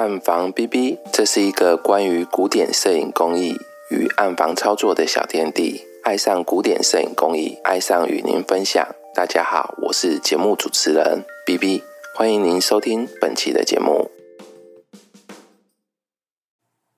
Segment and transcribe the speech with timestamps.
[0.00, 3.54] 暗房 B B，这是一个关于古典摄影工艺
[3.90, 5.82] 与暗房操作的小天地。
[6.02, 8.82] 爱上古典摄影工艺，爱上与您分享。
[9.14, 11.82] 大家好，我是节目主持人 B B，
[12.16, 14.10] 欢迎您收听本期的节目。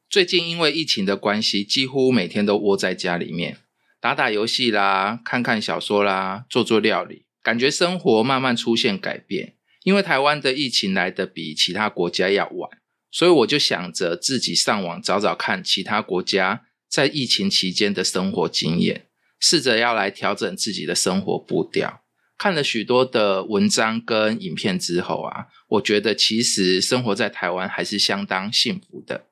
[0.09, 3.57] 最近因为疫情的关系，几乎每天都窝在家里面
[4.01, 9.55] 打打游戏啦，看看小说啦，做做料理，感觉生活慢慢出现改变。
[9.83, 12.71] 因为台湾的疫情来的比其他国家要晚，
[13.13, 19.07] 所以我就想着自己上网找找看其他国家在疫情期间的生活经验，
[19.39, 22.03] 试着要来调整自己的生活步调。
[22.39, 29.27] 看了许多的文章跟影片之后啊，我觉得其实生活在台湾还是相当幸福的。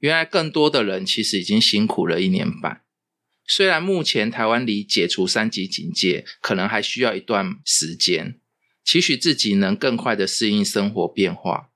[0.00, 2.82] 原来更多的人其实已经辛苦了一年半，
[3.46, 8.38] 虽然目前台湾离解除三级警戒可能还需要一段时间。
[8.84, 11.70] 期许自己能更快的适应生活变化，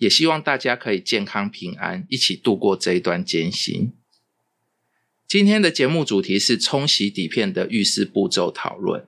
[0.00, 3.92] 也希望大家可以健康平安，一起度过这一段艰辛。
[5.28, 9.06] 今天的节目主题是冲洗底片的浴室步骤讨论。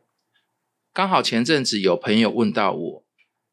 [0.93, 3.05] 刚好前阵子有朋友问到我，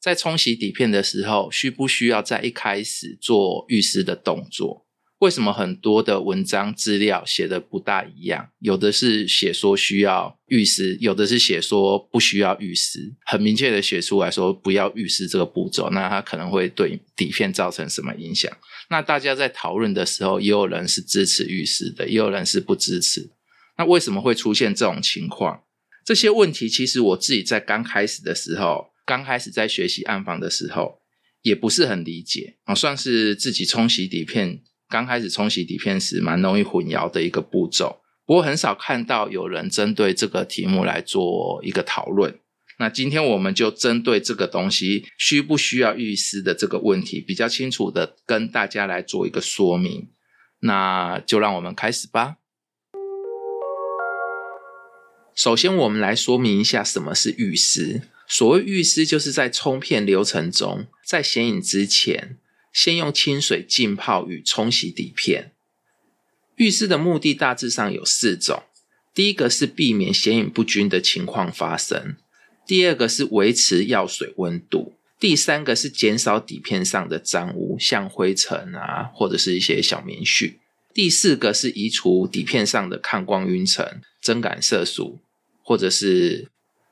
[0.02, 4.85] 在冲洗底片的时候，需不需要在一开始做浴室的动作？
[5.20, 8.50] 为什么很多的文章资料写的不大一样？
[8.59, 13.14] 有的是写说需要浴湿，有的是写说不需要浴湿。
[13.25, 18.50] 很明确的写出来说不要浴湿这个步骤，那它可能会对底片造成什么影响？
[18.90, 23.30] 那大家在讨论的时候，也有人是支持浴湿的，也有人是不支持。
[23.78, 25.64] 那为什么会出现这种情况？
[26.06, 31.02] 这些问题其实我自己在刚开始的时候，刚开始在学习暗房的时候，
[31.42, 34.62] 也不是很理解啊，算是自己冲洗底片。
[34.89, 38.01] 刚开始冲洗底片时，蛮容易混淆的一个步骤。
[38.25, 42.39] 不过很少看到有人针对这个题目来做一个讨论。
[42.79, 50.09] 那今天我们就针对这个东西需不需要浴湿的这个问题，比较清楚的跟大家来做一个说明。
[50.61, 52.37] 那就让我们开始吧。
[55.35, 58.01] 首先，我们来说明一下什么是浴湿。
[58.28, 62.38] 所谓浴湿，就是在冲片流程中，在显影之前。
[62.72, 65.53] 先用清水浸泡与冲洗底片。
[66.56, 68.63] 浴室的目的大致上有四种：
[69.13, 72.16] 第一个是避免显影不均的情况发生；
[72.68, 80.56] 第二个是维持药水温度；第三个是减少底片上的脏污，像灰尘啊，或者是一些小棉絮；
[80.94, 85.19] 第四个是移除底片上的抗光晕层、增感色素，
[85.63, 86.50] 或者是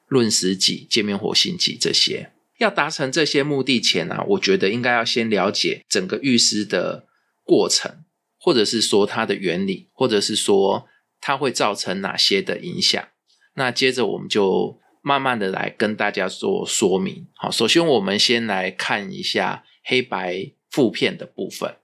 [0.08, 2.32] 润湿剂、界面活性剂这些。
[2.57, 7.06] 要达成这些目的前呢，我觉得应该要先了解整个浴湿的
[7.44, 8.03] 过程，
[8.40, 10.88] 或者是说它的原理，或者是说
[11.22, 13.07] 它会造成哪些的影响。
[13.53, 17.28] 那接着我们就慢慢的来跟大家做说明。
[17.35, 21.75] 好，首先我们先来看一下黑白负片的部分，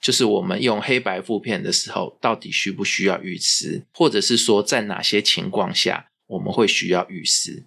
[0.00, 7.64] 就是我们用黑白负片的时候，到底需不需要浴湿，或者是说在哪些情况下我们会需要浴湿。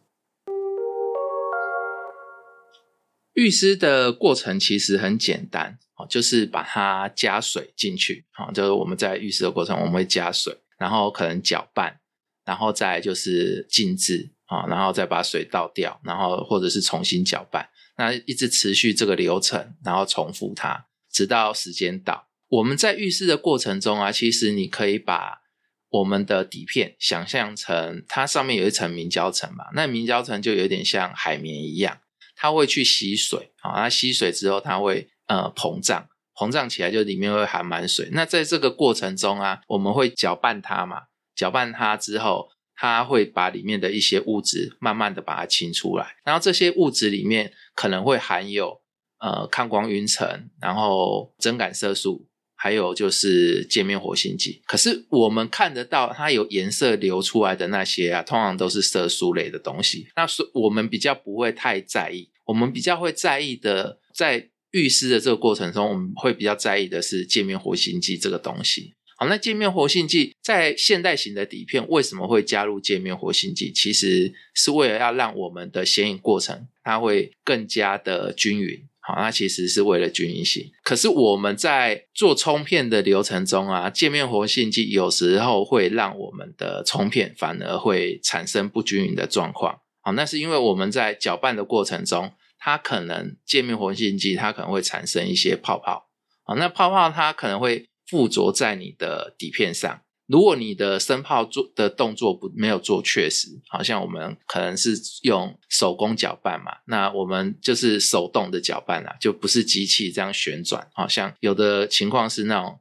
[3.37, 11.99] 浴湿的过程其实很简单哦，就是把它加水进去啊，就是我们在浴室的过程，我们会加水，然后可能搅拌，
[12.43, 22.27] 然后再就是静置啊，然后再把水倒掉，然后或者是重新搅拌，那一直持续这个流程，然后重复它，直到时间到。
[22.49, 25.41] 我们在浴室的过程中啊，其实你可以把
[25.89, 31.99] 我们的底片想象成它上面有一层明胶层嘛，那明胶层就有点像海绵一样。
[32.37, 38.09] 它会去吸水，啊，它吸水之后，它会呃膨胀，膨胀起来就里面会含满水。
[38.11, 41.01] 那在这个过程中啊，我们会搅拌它嘛，
[41.35, 46.15] 搅拌它之后，它会把里面的一些物质慢慢的把它清出来。
[46.23, 48.79] 然后这些物质里面可能会含有
[49.19, 52.27] 呃抗光晕层，然后增感色素，
[52.67, 54.61] 还有就是界面活性剂。
[54.65, 60.09] 可是我们看得到它有颜色流出来的那些啊，通常都是色素类的东西。
[60.17, 62.29] 那是我们比较不会太在意。
[62.45, 68.95] 我们比较会在意的，在浴湿的这个过程中，我们会比较在意的是界面活性剂这个东西。
[69.15, 73.71] 好，那界面活性剂在现代型的底片为什么会加入界面活性剂？
[73.71, 78.77] 其实是为了要让我们的显影过程它会更加的均匀。
[79.07, 80.69] 好，那其实是为了均匀性。
[80.83, 89.79] 可是我们在做冲片的流程中啊，界面活性剂有时候会让我们的冲片反而会产生不均匀的状况。
[90.01, 96.09] 好，那是因为我们在搅拌的过程中，它可能界面活性剂它可能会产生一些泡泡。
[96.43, 104.91] 好，那泡泡它可能会附着在你的底片上，如果你的生泡做的动作不没有做确实，好像我们可能是
[105.23, 110.89] 用手工搅拌嘛，那我们就是手动的搅拌啦，就不是机器这样旋转。
[110.93, 112.79] 好像有的情况是那种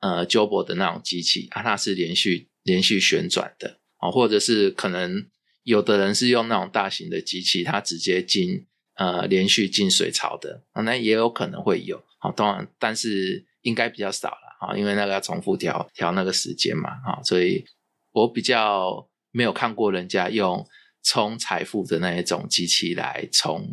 [0.00, 5.24] 呃 j o b 的那种机器啊，它是连续连续旋转的啊，或者是可能
[5.62, 8.66] 有的人是用那种大型的机器，它直接进
[8.96, 14.47] 呃连续进水槽的，那也有可能会有啊，当然但是应该比较少了。
[14.60, 17.64] 啊，因为那个要重复调调那个时间嘛，啊，所以
[18.12, 20.66] 我比较没有看过人家用
[21.02, 23.66] 冲财富的那一种机器来冲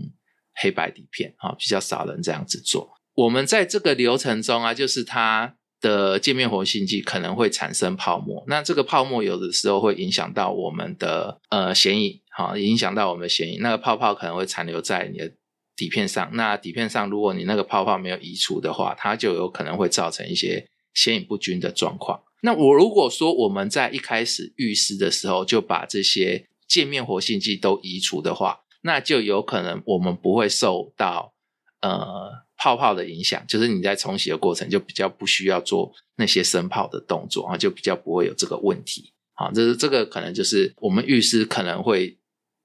[0.55, 2.93] 黑白底片，啊，比较少人这样子做。
[3.15, 15.31] 我们在这个流程中啊，就是它的界面活性剂可能会产生泡沫，那这个泡沫有的时候会影响到我们的呃显影，好，影响到我们的显影，那个泡泡可能会残留在你的。
[15.77, 20.65] 底片上，那底片上如果你那个泡泡没有移除的话，它就有可能会造成一些。
[20.95, 22.23] 显影不均的状况。
[22.41, 31.33] 那我如果说我们在一开始预湿的时候就把这些界面活性剂都移除的话，那就有可能我们不会受到
[31.81, 39.11] 呃泡泡的影响，就是你在冲洗的过程就比较不需要做那些生泡的动作啊，就比较不会有这个问题。
[39.33, 42.17] 好，这是这个可能就是我们预湿可能会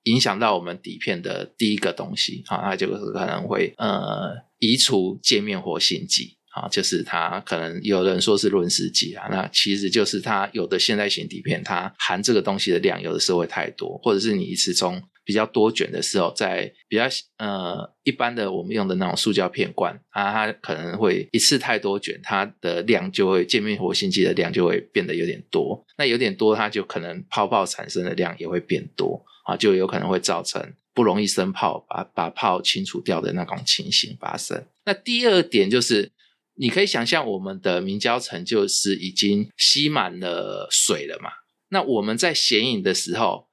[0.05, 6.37] 影响到我们底片的第一个东西啊，那就是可能会呃移除界面活性剂。
[6.51, 17.05] 啊，就是它可能有人说是润湿剂啊，那其实就是它有的现代型底片，它含这个东西的量有的时候会太多，或者是你一次冲比较多卷的时候，在比较
[17.39, 30.61] 呃一般的我们用的那种塑胶片罐啊，它可能会一次太多卷，它的量就会界面活性剂的量就会变得有点多，那有点多，它就可能泡泡产生的量也会变多啊，就有可能会造成
[30.93, 34.67] 不容易生泡，把把泡清除掉的那种情形发生。
[34.85, 36.11] 那第二点就是。
[36.61, 41.31] 你可以想象，我们的明胶层就是已经吸满了水了嘛？
[41.71, 43.49] 那我们在显影的时候，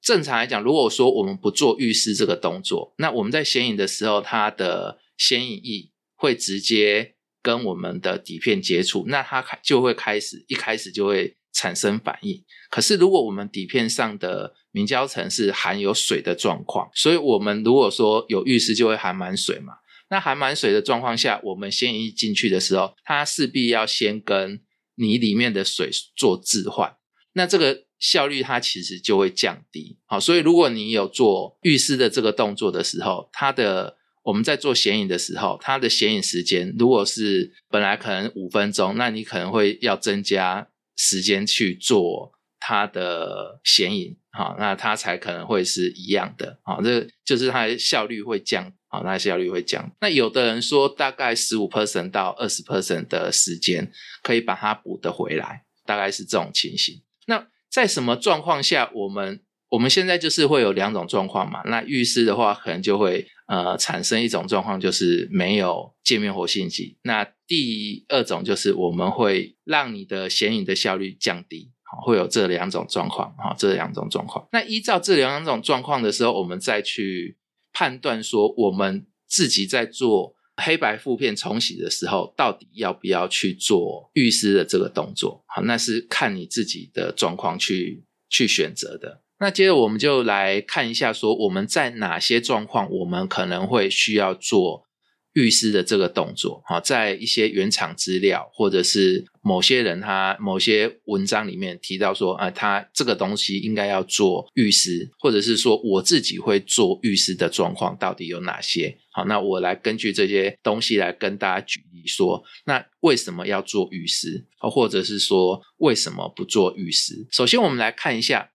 [0.00, 12.40] 正常来讲，如果说我们不做预湿这个动作，那我们在显影的时候，它的显影液会直接跟我们的底片接触，那它开就会开始一开始就会产生反应。
[12.70, 19.72] 可是如果我们底片上的明胶层是含有水的状况，所以我们如果说有预湿，就会含满水嘛。
[20.14, 24.60] 那含满水的状况下，我们先一进去的时候，它势必要先跟
[24.94, 26.94] 你里面的水做置换，
[27.32, 29.98] 那这个效率它其实就会降低。
[30.06, 42.30] 好，所以如果你有做浴湿的这个动作的时候，它的我们在做显影的时候，它的显影时间如果是本来可能五分钟，那你可能会要增加时间去做
[42.66, 46.58] 它的显影，好，那它才可能会是一样的。
[46.62, 48.72] 好，这就是它的效率会降。
[48.88, 49.94] 好，那效率会降。
[50.00, 57.02] 那有的人说，大概十五 percent 到二十 percent 的时间可以把它补得回来，大概是这种情形。
[57.26, 61.60] 那在什么状况下，我们我们现在就是会有两种状况嘛？
[61.66, 66.96] 那浴室的话，可能就会呃产生一种状况，就是没有界面活性剂。
[67.02, 71.72] 那第二种就是我们会让你的显影的效率降低，
[72.02, 74.46] 会有这两种状况，好，这两种状况。
[74.52, 77.36] 那依照这两种状况的时候，我们再去。
[77.76, 85.42] 判断说，我们自己在做黑白负片冲洗的时候，到底要不要去做预湿的这个动作？
[85.48, 89.22] 好，那是看你自己的状况去去选择的。
[89.40, 94.86] 那接着我们就来看一下，说我们在哪些状况，我们可能会需要做。
[95.34, 108.96] 预湿的这个动作，哈，在一些原厂资料或者是某些人他某些文章里面提到说，啊，他这个东西应该要做预湿，或者是说我自己会做预湿的状况到底有哪些？
[109.12, 117.26] 好，那我来根据这些东西来跟大家举例说，那为什么要做预湿，或者是说为什么不做预湿？
[117.32, 118.50] 首先，我们来看一下，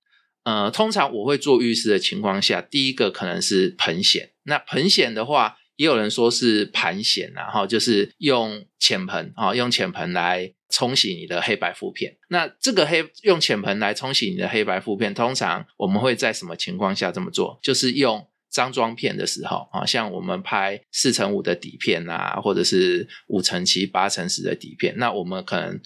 [0.45, 4.31] 呃，通常我会做预湿的情况下，第一个可能是盆显。
[4.43, 5.57] 那盆显的话。
[5.79, 12.17] 也有人说是盘显，然后就是用浅盆啊，用浅盆来冲洗你的黑白负片。
[12.27, 17.57] 那这个黑用浅盆来冲洗你的黑白负片，通常我们会在什么情况下这么做？
[17.63, 25.79] 就是用张装片的时候啊，像我们拍四乘五的底片啊，或者是五乘七、八乘十的底片，那我们可能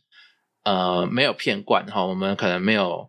[0.64, 3.08] 呃没有片罐哈，我们可能没有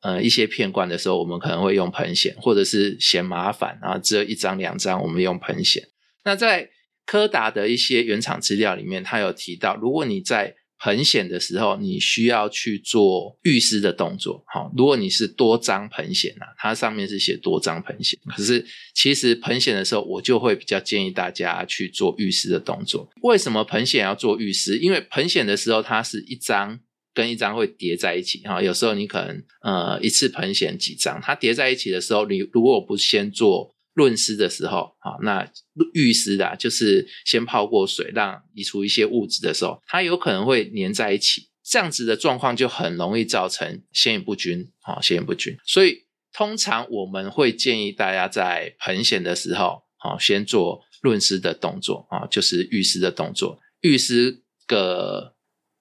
[0.00, 5.86] 呃一些片罐的时候，我们可能会用盆显，或者是嫌麻烦啊，只有一张两张，我们用盆显。
[6.26, 6.68] 那在
[7.06, 14.44] 柯达的一些原厂资料里面，他有提到，如果你在盆显的时候，你需要去做预湿的动作。
[14.52, 23.08] 好，如果你是多张盆显啊，它上面是写多张盆显，可是其实盆显的时候，我就会比较建议大家去做预湿的动作。
[23.22, 24.78] 为什么盆显要做预湿？
[24.78, 26.80] 因为盆显的时候，它是一张
[27.14, 28.60] 跟一张会叠在一起哈。
[28.60, 35.50] 有时候你可能呃一次盆显几张，它叠在一起的时候，你如果不先做润湿的时候啊，那
[35.94, 41.48] 预湿的，就是先泡过水，让移除一些物质的时候，它有可能会粘在一起。
[41.64, 45.56] 这样子的状况就很容易造成显影不均啊，显影不均。
[45.64, 55.34] 所以通常我们会建议大家在盆显的时候啊，先做润湿的动作啊，就是预湿的动作，预湿个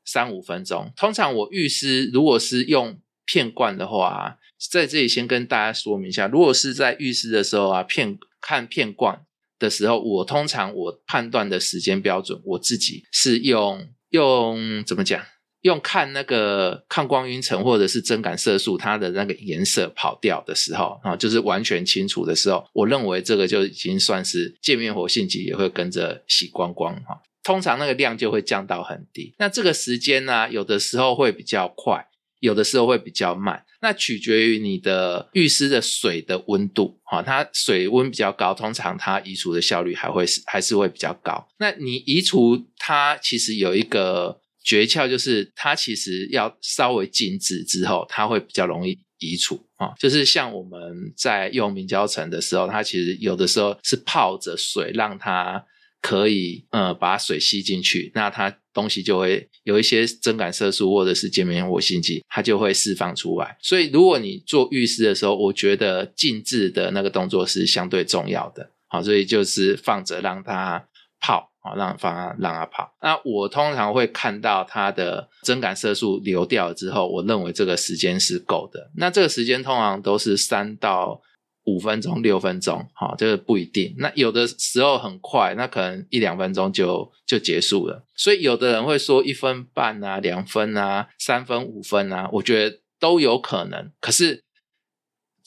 [0.06, 0.92] 三五分钟。
[0.96, 4.38] 通常我预湿如果是用片罐的话，
[4.72, 9.22] 在这里先跟大家说明一下，如果是在浴室的时候啊，片看片罐
[9.60, 15.22] 的时候，我通常我判断的时间标准，我自己是用用怎么讲？
[15.62, 27.20] 用看那个抗光晕层或者是增感色素，它的那个颜色跑掉的时候啊，就是完全清除的时候，我认为这个就已经算是界面活性剂也会跟着洗光光哈。
[27.42, 29.34] 通常那个量就会降到很低。
[29.40, 32.06] 那这个时间呢，有的时候会比较快，
[32.40, 33.64] 有的时候会比较慢。
[33.82, 41.48] 那取决于你的浴室的水的温度哈，它水温比较高，通常它移除的效率还会是还是会比较高。
[41.60, 44.42] 那你移除它其实有一个。
[44.68, 49.94] 诀窍就是，它其实要稍微静置之后，它会比较容易移除啊。
[50.00, 55.64] 就是像我们在用明胶层的时候，它其实有的时候是泡着水，让它
[56.06, 63.58] 可以呃把水吸进去，那它东西就会有一些增感色素或者是界面活性剂，它就会释放出来。
[63.60, 68.70] 所以如果你做浴室的时候，我觉得静置的那个动作是相对重要的。
[68.88, 70.86] 好，所以就是放着让它
[71.20, 71.50] 泡。
[71.64, 72.94] 好，让放让它泡。
[73.02, 78.92] 那我通常会看到它的增感色素流掉之后，我认为这个时间是够的。
[78.98, 81.20] 那这个时间通常都是三到
[81.66, 83.94] 五分钟、六分钟，哈，这个不一定。
[83.98, 88.06] 那有的时候很快，那可能一两分钟就就结束了。
[88.16, 93.92] 所以有的人会说一分半啊、两分啊、三分、五分啊，我觉得都有可能。
[94.00, 94.44] 可是。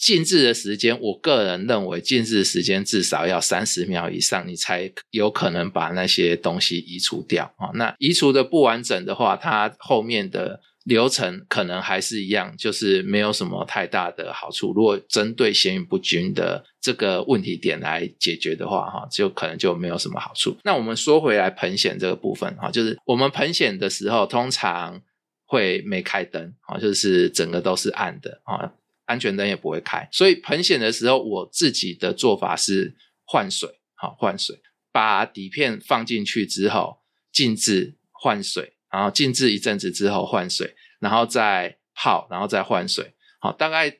[0.00, 7.72] 静置的时间，我个人认为静置时间至少要三十秒以上，你才有可能把那些东西移除掉啊。
[7.74, 14.72] 那移除的不完整的话，它后面的流程可能还是一样，就是没有什么太大的好处。
[14.72, 20.56] 如果针对显影不均的这个问题点来解决的话，哈，就可能就没有什么好处。
[20.64, 25.00] 那我们说回来盆显这个部分，哈，就是我们盆显的时候，通常
[25.44, 28.72] 会没开灯，啊，就是整个都是暗的，啊。
[29.08, 34.60] 安全灯也不会开，所以盆显的时候，我自己的做法是换水，好换水，
[34.92, 36.98] 把底片放进去之后
[37.32, 43.98] 静置换水，然后静置一阵子之后换水，然后再泡，然后再换水，好，大概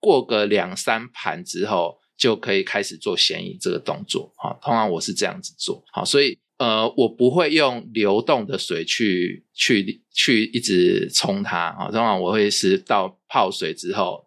[0.00, 14.24] 过个两三盘之后，就可以开始做显影这个动作，好，通常我是这样子做，好，所以呃，我不会用流动的水去去去一直冲它，啊，通常我会是到泡水之后。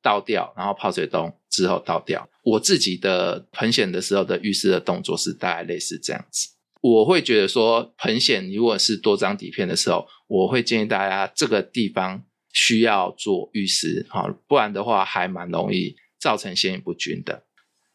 [0.00, 2.26] 倒掉，然后泡水东之后倒掉。
[2.44, 6.50] 我自己的盆显的时候的浴室的动作是大概类似这样子。
[6.80, 17.44] 我会觉得说，盆显如果是多张底片的时候，我会建议大家这个地方需要做浴室，哈，不然的话还蛮容易造成显影不均的。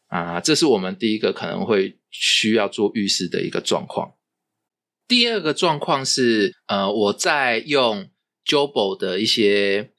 [0.08, 4.14] 啊，这是我们第一个可能会需要做浴室的一个状况。
[5.08, 8.10] 第二个状况是，呃，我在用
[8.46, 9.93] Jobo 的一些。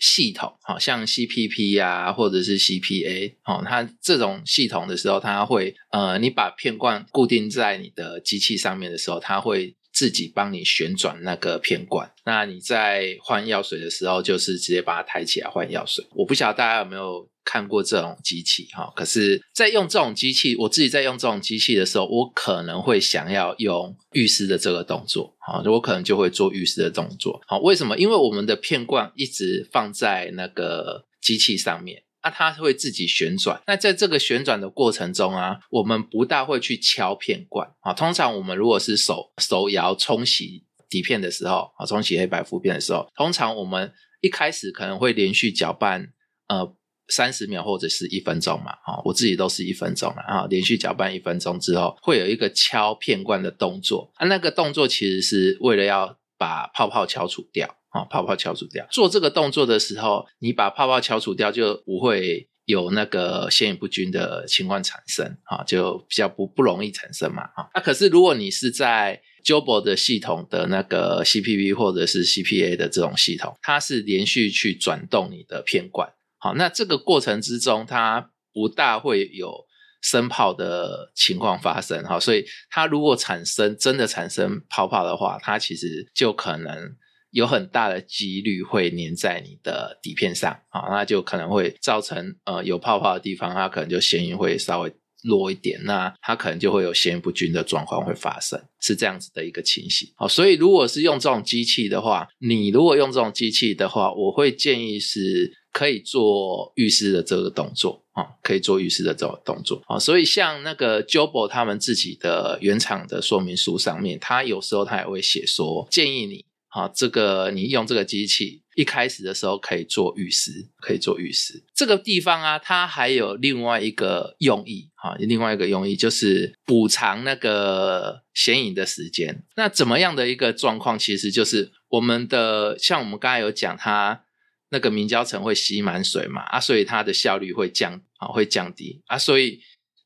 [0.00, 12.10] 系统，好像 CPP 呀，或者是 CPA，好，它这种系统的时候，它会，呃，你把片罐固定在你的机器上面的时候，它会自己帮你旋转那个片罐。
[12.24, 16.02] 那你在换药水的时候，就是直接把它抬起来换药水。
[16.12, 17.28] 我不晓得大家有没有。
[17.42, 27.40] 看过这种机器哈，可是，在用这种机器，我自己在用这种机器的时候，我可能会想要用浴室的这个动作啊，我可能就会做浴室的动作。
[27.48, 27.96] 好，为什么？
[27.96, 33.60] 因为我们的片罐一直放在那个机器上面，那它会自己旋转。
[33.66, 37.92] 那在这个旋转的过程中啊，我们不大会去敲片罐啊。
[37.92, 46.12] 通常我们如果是手手摇冲洗底片的时候啊，冲洗黑白负片的时候，通常我们一开始可能会连续搅拌
[46.48, 46.76] 呃。
[47.12, 50.46] 三十秒或者是一分钟嘛，哈，我自己都是一分钟了啊。
[50.48, 54.28] 连续搅拌一分钟之后，会有一个敲片罐的动作啊。
[54.28, 58.86] 那个动作其实是为了要把泡泡敲除掉啊，泡泡敲除掉。
[58.90, 67.68] 做这个动作的时候，你把泡泡敲除掉，就不会有那个显影不均的情况产生啊，就比较不不容易产生嘛啊。
[67.74, 76.12] 那可是如果你是在 Jobo 的系统的那个 CPV 或者是 CPA 的这种系统，它是连续去转动你的片管。
[76.38, 79.66] 好，那这个过程之中，它不大会有
[80.02, 86.94] 生泡的情况发生，哈，所以它如果产生真的产生泡泡的话，它其实就可能
[87.30, 100.10] 有很大的几率会粘在你的底片上啊，那就可能会造成呃有泡泡的地方，它可能就显影会稍微弱一点，那它可能就会有显影不均的状况会发生，是这样子的一个情形。
[100.16, 109.98] 好，所以如果是用这种机器的话，你如果用这种机器的话，我会建议是可以做预湿的这个动作啊，可以做预湿的这种动作啊。
[109.98, 116.44] 所以像那个 Jobo 他们自己的原厂的说明书上面，他有时候他也会写说建议你。
[116.72, 121.64] 好，这个你用这个机器一开始的时候可以做预湿，可以做预湿。
[121.74, 129.42] 这个地方啊，它还有另外一个用意，哈，另外一个用意就是补偿那个显影的时间。
[129.56, 130.96] 那怎么样的一个状况？
[130.96, 134.22] 其实就是我们的，像我们刚才有讲，它
[134.70, 139.60] 那个明胶层会吸满水嘛，啊，所以它的效率会降，啊，会降低，啊，所以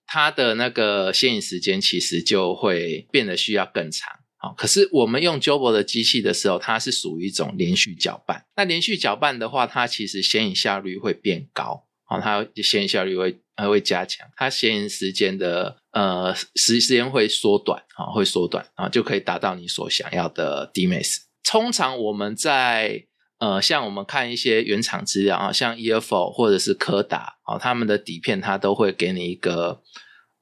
[0.06, 4.10] 它的那个显影时间其实就会变得需要更长。
[4.56, 8.44] 可是我们用 Jobo 的机器的时候，它是属于一种连续搅拌。
[8.56, 21.18] 那连续搅拌的话，它其实显影效率会变高，啊，它显影效率会还会加强，它显影时间的呃时时间会缩短，啊，会缩短，啊，就可以达到你所想要的 DMS。
[21.44, 23.04] 通常我们在
[23.38, 29.82] 呃像我们看一些原厂资料啊，像 EFO 或者是柯达，哦，他们的底片它都会给你一个。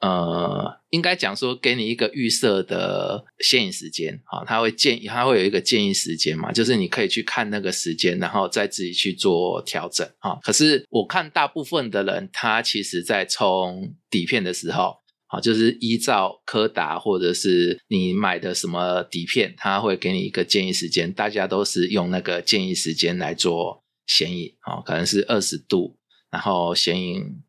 [0.02, 10.40] 呃，应该讲说给你一个预设的显影时间，啊，他会建议，他会有一个建议时间嘛，就是你可以去看那个时间，然后再自己去做调整，啊。
[10.42, 14.96] 可是我看大部分的人，他其实在冲底片的时候，
[15.28, 25.96] 啊，就是依照柯达或者是你买的什么底片，他会给你一个建议时间，大家都是用那个建议时间来做显影，啊，可能是二十度，
[26.28, 27.44] 然后显影。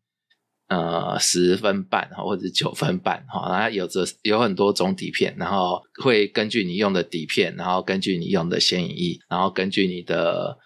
[0.66, 10.56] 呃，十分半哈，或者九分半哈，然后有着有很多种底片，然后会根据你用的底片，然后根据你用的显影液，然后根据你的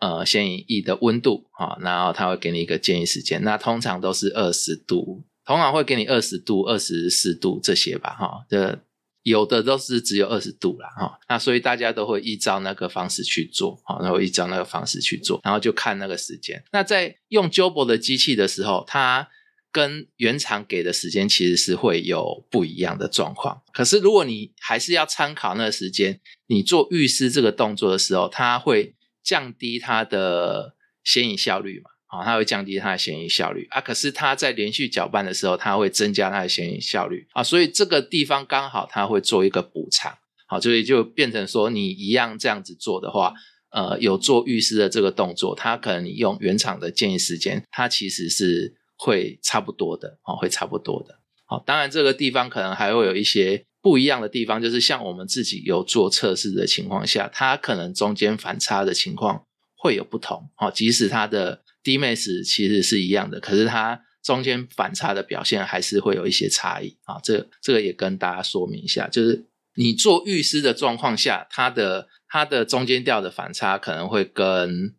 [0.00, 3.44] 呃显影液的温度哈，然后他会给你一个建议时间。
[3.44, 8.44] 那通常都是二十度，通常会给你二十度、二十四度这些吧哈。
[8.50, 8.82] 这
[9.22, 11.16] 有的都是只有二十度了哈。
[11.28, 16.60] 那所以大家都会依照那个方式去做哈，然后依照那个方式去做，然后就看那个时间。
[16.72, 19.28] 那在用 job 的机器的时候，它
[19.74, 23.60] 跟原厂给的时间其实是会有不一样的状况。
[23.72, 31.90] 可是如果你还是要参考那个时间，你做预湿这个动作的时候，它会降低它的显影效率嘛？
[32.06, 33.80] 啊，它会降低它的显影效率啊。
[33.80, 37.42] 可是它在连续搅拌的时候，它会增加它的显影效率啊。
[37.42, 43.34] 所以这个地方刚好它会做一个补偿，好，所以就变成说你一样这样子做的话，
[43.70, 48.76] 呃，有做预湿的这个动作，它可能你用原厂的建议时间，它其实是。
[49.04, 51.18] 会差不多的哦，会差不多的。
[51.44, 59.44] 好，当然这个地方可能还会有一些不一样的地方，就是像我们自己有做测试的情况下，它可能中间反差的情况
[59.76, 60.48] 会有不同。
[60.54, 67.20] 好，即使它的 d m a s 其实是一样的，可是它中间反差的表现还是会有一些差异啊。
[67.22, 69.44] 这这个也跟大家说明一下，就是
[69.76, 74.94] 你做预湿的状况下，它的它的中间调的反差可能会跟。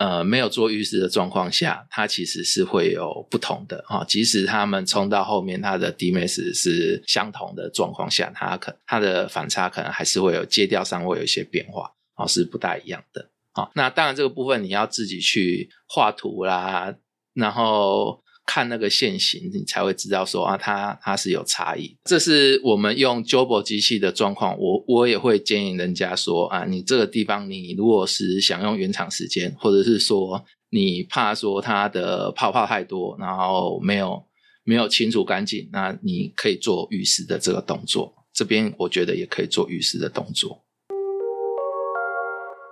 [0.00, 4.02] 呃，没有做预示的状况下，它其实是会有不同的啊。
[4.02, 13.70] 即使他们冲到后面，它的 DMS 是相同的状况下，它可它的反差可能还是会有阶调上会有一些变化啊，是不大一样的啊。
[13.74, 16.94] 那当然这个部分你要自己去画图啦，
[17.34, 18.22] 然后。
[18.46, 21.96] 看那个线型，你才会知道说啊，它它是有差异。
[22.04, 34.24] 这是我们用 Jobo 机器的状况，我我也会建议人家说啊，你这个地方你如果是想用原厂时间，或者是说你怕说它的泡泡太多，然后没有
[34.64, 38.12] 没有清除干净，那你可以做浴室的这个动作。
[38.32, 40.64] 这边我觉得也可以做浴室的动作。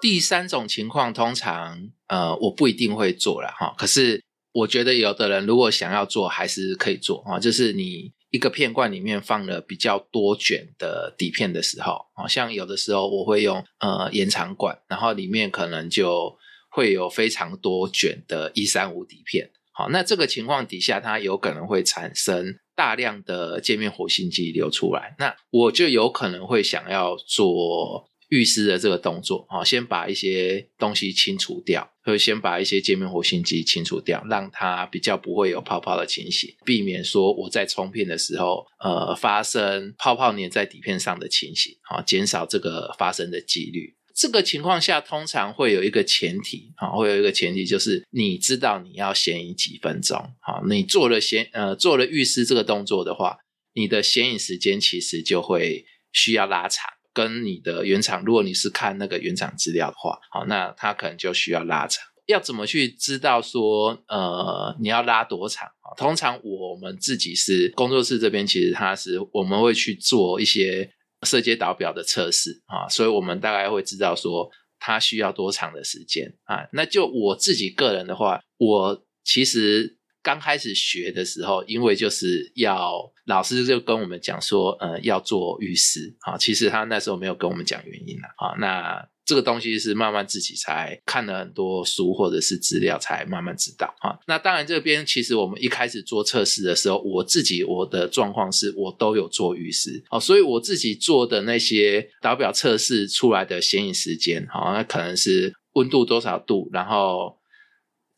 [0.00, 4.24] 第三种情况，通常呃我不一定会做了哈，可是。
[4.52, 7.38] 我觉得有的人如果想要做，还是可以做啊。
[7.38, 16.36] 就是你一个片罐里面放了比较多卷的底片的时候，啊，像有的时候我会用呃延长管，然后里面可能就
[16.70, 19.50] 会有非常多卷的一三五底片。
[19.72, 28.08] 好，那这个情况底下，它有可能会产生大量的界面活性剂流出来，那我就有可能会想要做。
[28.28, 43.94] 预湿的这个动作，啊，先把一些东西清除掉，或者先把一些界面活性剂清除掉，让它比较不会有泡泡的情形，避免说我在冲片的时候，呃，发生泡泡粘在底片上的情形，啊，减少这个发生的几率。
[44.14, 53.38] 这个情况下，通常会有一个前提，啊，会有一个前提就是你知道你要显影几分钟，好，你做了显，呃，做了预湿这个动作的话，
[53.74, 56.97] 你的显影时间其实就会需要拉长。
[57.18, 62.04] 跟你的原厂，如果你是看那个原厂资料的话，好，那它可能就需要拉长。
[62.26, 65.68] 要怎么去知道说，呃，你要拉多长？
[65.96, 70.92] 通常我们自己是工作室这边，其实它是我们会去做一些
[71.26, 76.68] 色阶导表的测试啊，所以我们大概会知道说它需要多长的时间啊。
[76.72, 79.97] 那就我自己个人的话，我其实
[80.28, 89.08] 刚开始学的时候，因为就是要老师就跟我们讲说，呃，要做浴室啊，其实他那时候没有跟我们讲原因啊，啊，那。
[89.28, 94.16] 这个东西是慢慢自己才看了很多书或者是资料才慢慢知道啊。
[94.26, 107.36] 那当然这边其实我们一开始做测试的时候，我自己我的状况是我都有做预示哦，所以我自己做的那些导表测试出来的显影时间，好，那可能是温度多少度，然后。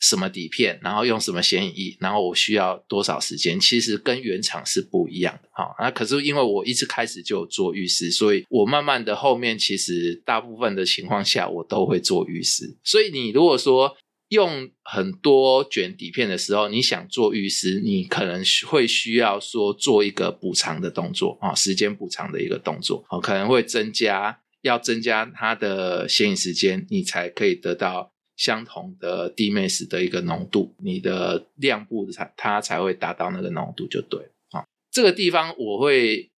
[0.00, 3.60] 什么底片，然后用什么显影液，然后我需要多少时间？
[3.60, 5.74] 其实跟原厂是不一样的哈。
[5.78, 12.78] 那可是因为我一直开始就做浴室，所以我慢慢的后面其实大部分的情况下我都会做浴室。
[12.82, 13.94] 所以你如果说
[14.30, 28.14] 用很多卷底片的时候，你想做浴室，你可能会需要说做一个补偿的动作啊，时间补偿的一个动作啊，可能会增加要增加它的显影时间，你才可以得到。
[28.40, 34.64] 相同的 D max 的一个浓度，你的亮部才它才会达到那个浓度就对啊。
[34.90, 36.31] 这个地方我会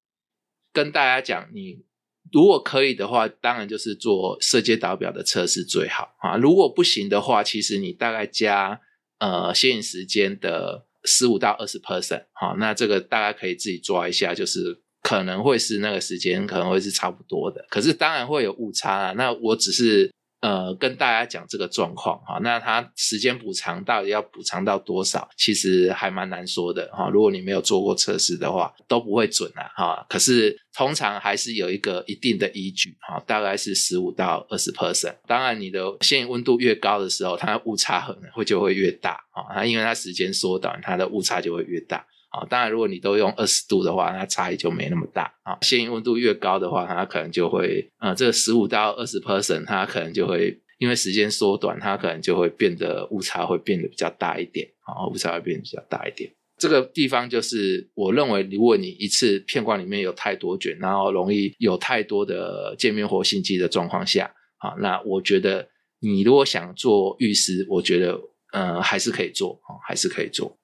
[0.72, 1.84] 跟大家讲，你
[2.32, 6.36] 如果可以的话，当然就是做色阶导表的测试最好啊。
[6.36, 8.80] 如果不行的话，其实你大概加
[9.20, 19.12] 呃显影时间的十五到二十 percent 好，那这个大家可以自己抓一下，就是可能会是那个时间可能会是差不多的，可是当然会有误差啊。
[19.12, 20.10] 那我只是。
[20.42, 27.08] 呃，跟大家讲这个状况哈，那它时间补偿到底要补偿到多少，其实还蛮难说的哈。
[27.08, 30.06] 如果你没有做过测试的话，都不会准啊哈。
[30.08, 35.14] 可是通常还是有一个一定的依据哈，大概是十五到二十 percent。
[35.28, 39.54] 当然，你的线温度越高的时候，它误差可能会就会越大啊。
[39.54, 42.04] 它因为它时间缩短，它的误差就会越大。
[42.32, 45.58] 啊，当然，如果你都用二十度的话，那差异就没那么大啊。
[45.60, 56.32] 显影温度越高的话，它可能就会，呃，这个十五到二十 percent，它可能就会因为时间缩短，它可能就会变得误差会变得比较大一点啊，误差会变得比较大一点。
[56.56, 65.68] 这个地方就是我认为，如果你一次片管里面有太多卷，然后容易有太多的界面活性剂的状况下，啊，那我觉得
[66.00, 68.18] 你如果想做浴室，我觉得，
[68.52, 70.56] 呃，还是可以做啊，还是可以做。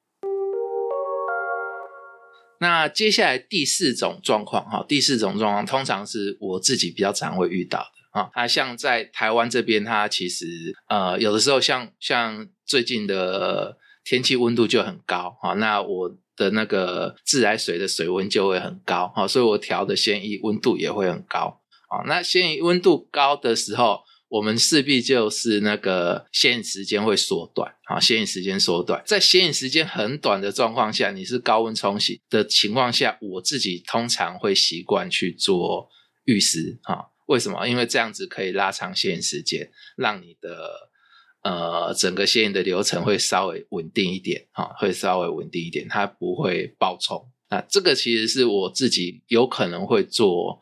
[2.61, 8.31] 那接下来第四种状况哈，第四种状况通常是我自己比较常会遇到的啊。
[8.33, 10.47] 它像在台湾这边，它其实
[10.89, 22.03] 呃有的时候像像最近的天气温度就很高啊，那我的那个自来水的水温就会很高啊，所以我调的鲜衣温度也会很高啊。
[22.07, 24.01] 那鲜衣温度高的时候。
[24.29, 35.89] 我们势必就是那个显影时间会缩短啊，显影时间缩短，在显影时间很短的状况下，你是高温冲洗的情况下，我自己通常会习惯去做
[36.25, 37.07] 浴湿啊。
[37.27, 37.67] 为什么？
[37.67, 40.91] 因为这样子可以拉长显影时间，让你的
[41.43, 47.65] 呃整个显影的流程会稍微稳定一点啊，会稍微稳定一点，它不会爆冲啊。
[47.67, 50.59] 这个其实是我自己有可能会做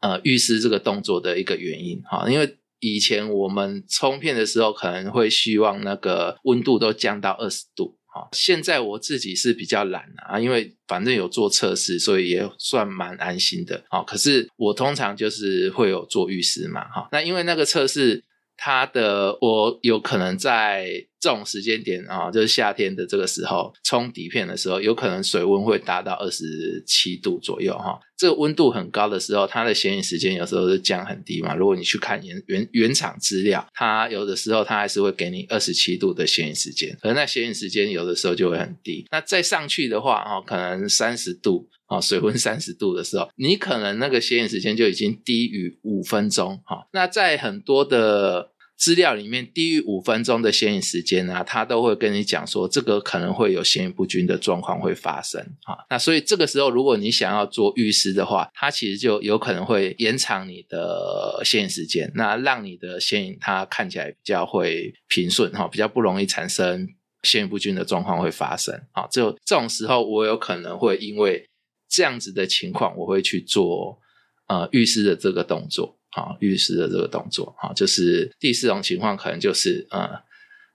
[0.00, 2.58] 呃浴湿这个动作的一个原因哈，因为。
[2.82, 8.28] 以前我们冲片的时候，可能会希望那个温度都降到二十度，啊。
[8.32, 14.04] 现在我自己是比较懒啊，因为反正有做测试，所以也算蛮安心的，好。
[14.04, 17.08] 可是我通常就是会有做浴室嘛，哈。
[17.12, 18.24] 那因为那个测试。
[18.64, 20.86] 它的我有可能在
[21.22, 28.00] 这种时间点啊，就是夏天的这个时候冲底片的时候，有可能水温会达到二十七度左右哈。
[28.18, 31.54] 这个温度很高的时候，它的显影时间有时候是降很低嘛。
[31.54, 39.06] 如果你去看原原原厂资料，它有的时候它还是会给你二十七度的显影时间，可那显影时间有的时候就会很低。
[39.12, 46.86] 那再上去的话啊，可能三十度啊，水温三十度的时候，你可能那个显影时间就已经低于五分钟哈。
[46.92, 48.51] 那在很多的
[48.82, 55.86] 资料里面低于五分钟的显影时间啊，他都会跟你讲说，这个可能会有显影不均的状况会发生啊。
[55.88, 66.88] 那所以这个时候，如果你想要做预湿的话，它其实就有可能会延长你的显影时间，那让你的显影它看起来比较会平顺哈，比较不容易产生
[67.22, 69.06] 显影不均的状况会发生啊。
[69.06, 71.48] 就这种时候，我有可能会因为
[71.88, 74.00] 这样子的情况，我会去做
[74.48, 76.00] 呃预湿的这个动作。
[76.12, 80.10] 啊，浴室的这个动作，啊，就是第四种情况，可能就是呃，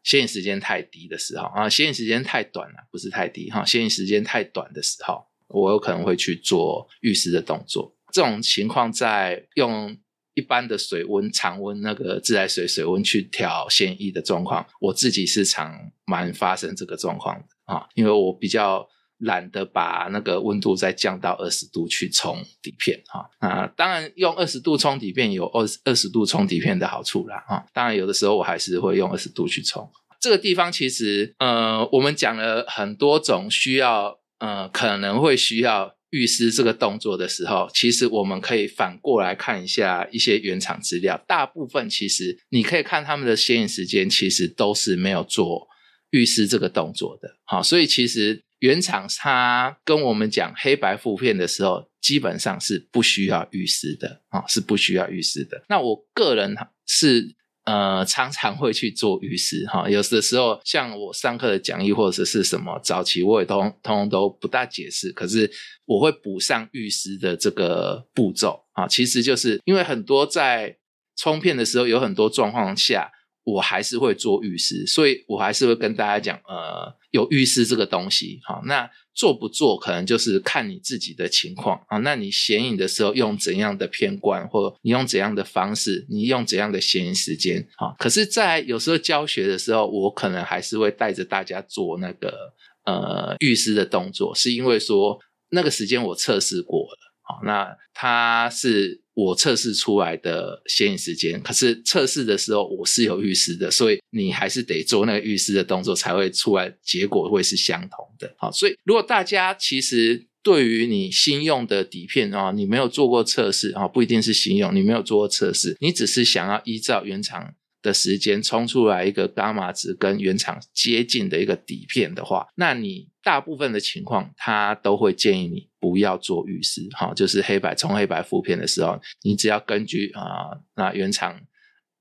[0.04, 7.95] 显影时间太低的时候啊，显影时间太短了，不是太低哈，显影时间太短的时候，我有可能会去做浴室的动作。
[8.12, 9.95] 这种情况在用
[10.34, 18.88] 一般的水温、常温那个自来水水温去调鲜液的状况，我自己是常蛮发生这个状况的啊，因为我比较
[19.19, 29.89] 懒得把那个温度再降到二十度去冲底片哈啊，当然用二十度冲底片有二二十度冲底片的好处啦哈，当然有的时候我还是会用二十度去冲。
[30.19, 35.95] 这个地方其实呃，我们讲了很多种需要呃可能会需要。
[36.10, 41.21] 预湿这个动作的时候，其实我们可以反过来看一下一些原厂资料。
[41.27, 45.67] 大部分其实你可以看他们的显影时间，其实都是没有做
[46.12, 47.27] 预湿这个动作的。
[47.43, 55.63] 好，所以其实原厂它跟我们讲黑白负片的时候，基本上是不需要预湿的啊，是不需要预湿的。
[55.70, 57.36] 那我个人是。
[57.67, 65.52] 呃，常常会去做浴室哈，有的时候像我上课的讲义或者是什么早期，我也通通通都不大解释，可是
[65.84, 70.78] 我会补上浴室的这个步骤啊，其实就是因为很多在
[71.17, 73.12] 冲片的时候有很多状况下。
[73.47, 81.97] 我还是会做浴室，所以我还是会跟大家讲，呃，有浴室这个东西，好，那做不做可能就是看你自己的情况啊。
[81.99, 87.95] 那你显影的时候用怎样的片冠，或你用怎样的方式，你用怎样的显影时间，啊。
[87.97, 92.53] 可是，在有时候教学的时候，我可能还是会带着大家做那个
[92.86, 95.17] 呃浴室的动作，是因为说
[95.51, 99.02] 那个时间我测试过了，好，那它是。
[99.18, 108.36] 我测试出来的显影时间，可是测试的时候我是有预示的，所以你还是得做那个预示的动作，才会出来结果会是相同的。
[108.38, 117.56] 好，所以如果大家其实对于你新用的底片啊，你没有做过测试啊，不一定是新用，你没有做过测试，你只是想要依照原厂。
[117.80, 131.39] 的时间冲出来一个伽马值跟原厂接近的一个底片的话，那你大部分的情况，他都会建议你不要做预示，哈，就是黑白冲黑白负片的时候，你只要根据啊，那原厂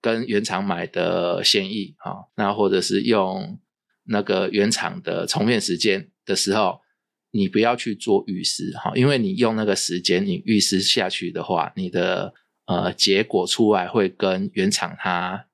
[0.01, 3.61] 跟原厂买的现役啊，那或者是用
[4.05, 6.81] 那个原厂的重片时间的时候，
[7.31, 12.35] 你不要去做预示，哈，因为你用那个时间你预示下去的话，你的
[12.67, 15.47] 呃结果出来会跟原厂它。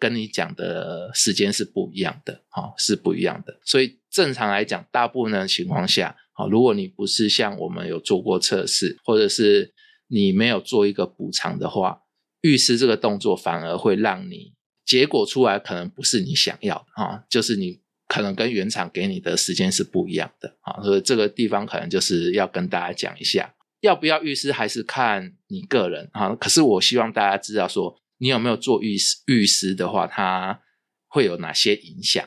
[0.00, 3.60] 跟你讲的时间是不一样的，哈，是不一样的。
[3.62, 9.74] 所以正常来讲，大部分的情况下，啊，如果你不是像我们有做过测试，或者是
[10.08, 12.00] 你没有做一个补偿的话，
[12.42, 27.98] 预示这个动作反而会让你结果出来可能不是你想要的，啊，就是你可能跟原厂给你的时间是不一样的，啊，所以这个地方可能就是要跟大家讲一下，要不要预示还是看你个人，啊，可是我希望大家知道说。
[28.18, 29.18] 你有没有做预湿？
[29.26, 30.62] 预湿的话，它
[31.06, 32.26] 会有哪些影响？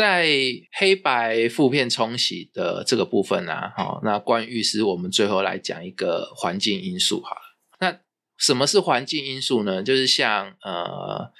[0.00, 0.26] 在
[0.78, 3.52] 黑白负片冲洗的这个部分呢？
[3.76, 7.36] 好，那关于浴湿，我们最后来讲一个环境因素哈。
[7.80, 8.00] 那
[8.38, 9.82] 什么是环境因素呢？
[9.82, 11.30] 就是像呃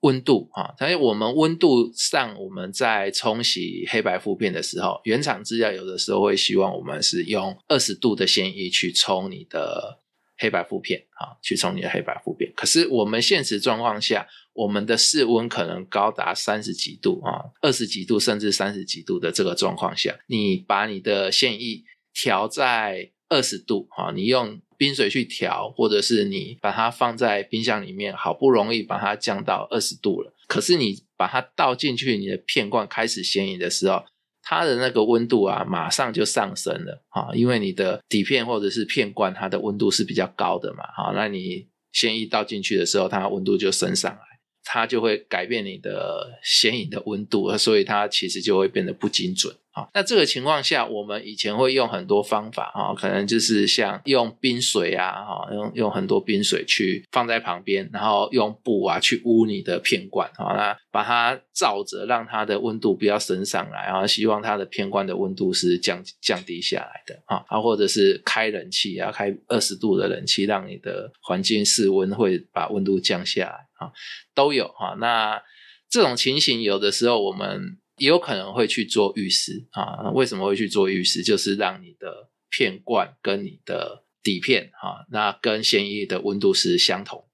[0.00, 10.00] 温度啊，因为我们温度上，我们在冲洗黑白负片的时候，原厂资料有的时候会希望我们是用二十度的鲜液去冲你的。
[10.38, 12.52] 黑白负片啊，去冲你的黑白负片。
[12.54, 34.04] 可是我们现实状况下，我们的室温可能高达三十几度啊，二十几度甚至三十几度的这个状况下，你把你的线液调在二十度啊，你用冰水去调，或者是你把它放在冰箱里面，好不容易把它降到二十度了，可是你把它倒进去你的片罐开始显影的时候。
[34.48, 44.35] 它的那个温度啊，马上就上升了啊，因为你的底片或者是片罐，它的温度是比较高的嘛，好，那你先一倒进去的时候，它温度就升上来，
[44.66, 49.54] 它就会改变你的显影的温度，所以它其实就会变得不精准。
[49.76, 73.92] 啊，那这个情况下，我们以前会用很多方法啊，可能就是像用冰水啊，哈，用用很多冰水去放在旁边，然后用布啊去捂你的片罐，啊，那把它罩着，让它的温度不要升上来，啊希望它的片罐的温度是降降低下来的，啊，啊，或者是开冷气啊，开二十度的冷气，让你的环境室温会把温度降下来，啊，
[74.34, 74.96] 都有哈。
[75.00, 75.42] 那
[75.88, 77.78] 这种情形有的时候我们。
[77.98, 80.10] 也有可能会去做浴室啊？
[80.10, 81.22] 为什么会去做浴室？
[81.22, 87.24] 就是让你的片罐跟你的底片哈，那跟显影的温度是相同。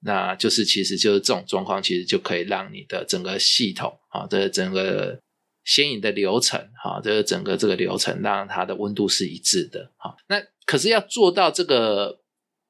[0.00, 5.20] 那就是其实就是这种状况，其实就可以让你的整个系统啊，这整个
[5.66, 10.16] 显影的流程哈，这个整个这个流程让它的温度是一致的哈。
[10.30, 12.22] 那可是要做到这个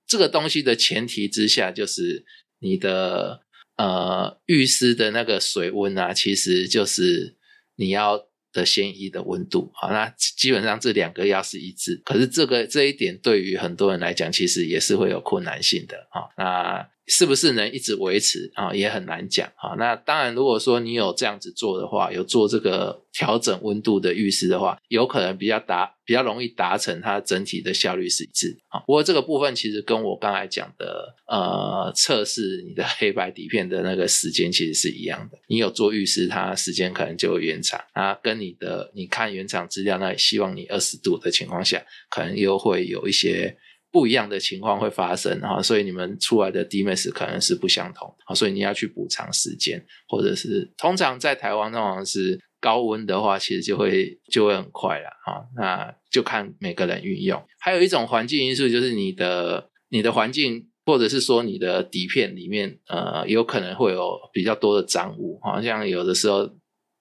[0.05, 2.25] 这个东西的前提之下，就是
[2.59, 3.43] 你的。
[3.79, 7.37] 呃，浴室的那个水温啊，其实就是
[7.75, 8.19] 你要
[8.51, 16.25] 的先衣的温度啊，那基本上这两个要是一致，可是这个这一点对于很多人来讲，其实也是会有困难性的啊。
[16.39, 19.75] 那是不是能一直维持啊，也很难讲啊。
[19.79, 28.81] 那当然，如果说你有这样子做的话，有做这个调整温度的浴室的话，有可能比较达比较容易达成它整体的效率是一致啊。
[28.81, 35.39] 不过这个部分其实跟我刚才讲的呃测试你的黑白底片的那个时间其实是一样的。
[35.49, 38.19] 你有做浴室，它时间可能就会延长啊。
[38.21, 43.57] 跟你的你看原厂资料，那希望你二十度的情况下，可能又会有一些。
[43.97, 57.43] 不一样的情况会发生哈，所以你们出来的 DMS 可能是不相同啊，所以你要去补偿时间，或者是通常在台湾通常是高温的话，其实就会就会很快了啊，那就看每个人运用。
[57.59, 66.51] 还有一种环境因素就是你的你的环境，或者是说你的底片里面呃，有可能会有比较多的脏物，好像有的时候。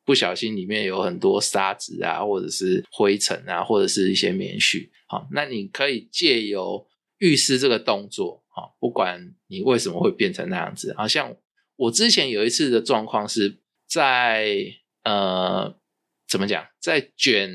[0.06, 4.88] 不小心里面有很多沙子啊，或者是灰尘啊，或者是一些棉絮。
[5.08, 6.88] 好，那你可以借由
[7.18, 11.36] 浴室这个动作，好，不管你为什么会变成那样子，好像
[11.76, 14.66] 我之前有一次的状况是在
[15.04, 15.76] 呃，
[16.30, 17.52] 怎么讲，在卷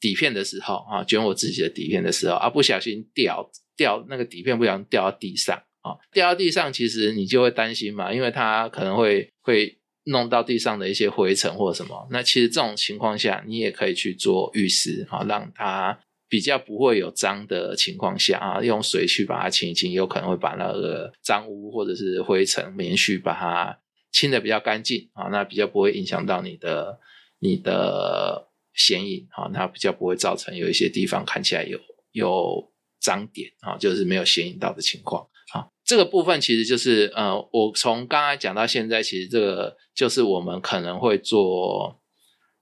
[0.00, 9.78] 底片的时候啊，卷我自己的底片的时候啊，不小心掉掉那个底片，不小心掉到地上啊，掉到地上，其实你就会担心嘛，因为它可能会会。
[10.04, 23.78] 弄到地上的一些灰尘或者什么，那其实这种情况下，你也可以去做浴室啊，让它比较不会有脏的情况下啊，用水去把它清一清，有可能会把那个脏污或者是灰尘、棉絮把它
[24.12, 26.98] 清的比较干净啊，那比较不会影响到你的
[27.38, 31.78] 你的显影啊，那比较不会造成有一些地方看起来有
[32.12, 35.26] 有脏点啊，就是没有显影到的情况。
[35.84, 42.00] 这个部分其实就是呃，我从刚才讲到现在，其实这个就是我们可能会做